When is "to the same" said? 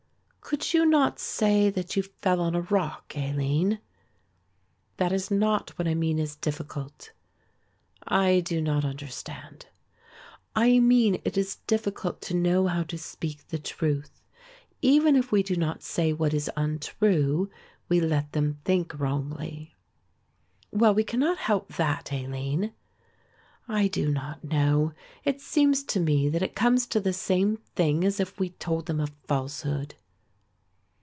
26.87-27.55